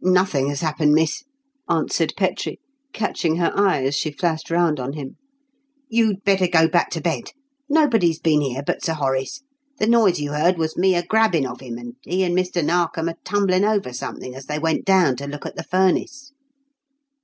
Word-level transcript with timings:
"Nothing 0.00 0.46
has 0.50 0.60
happened, 0.60 0.92
miss," 0.94 1.24
answered 1.68 2.14
Petrie, 2.16 2.60
catching 2.92 3.38
her 3.38 3.50
eye 3.58 3.82
as 3.82 3.96
she 3.96 4.12
flashed 4.12 4.48
round 4.48 4.78
on 4.78 4.92
him. 4.92 5.16
"You'd 5.88 6.22
better 6.22 6.46
go 6.46 6.68
back 6.68 6.88
to 6.90 7.00
bed. 7.00 7.32
Nobody's 7.68 8.20
been 8.20 8.42
here 8.42 8.62
but 8.64 8.84
Sir 8.84 8.92
Horace. 8.94 9.42
The 9.80 9.88
noise 9.88 10.20
you 10.20 10.34
heard 10.34 10.56
was 10.56 10.76
me 10.78 10.94
a 10.94 11.04
grabbing 11.04 11.48
of 11.48 11.58
him, 11.58 11.78
and 11.78 11.94
he 12.02 12.22
and 12.22 12.32
Mr. 12.38 12.64
Narkom 12.64 13.08
a 13.08 13.14
tumbling 13.24 13.64
over 13.64 13.92
something 13.92 14.36
as 14.36 14.46
they 14.46 14.60
went 14.60 14.84
down 14.84 15.16
to 15.16 15.26
look 15.26 15.44
at 15.46 15.56
the 15.56 15.64
furnace." 15.64 16.30